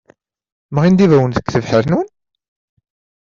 [0.73, 2.07] Mɣin-d ibawen deg tebḥirt-nwen?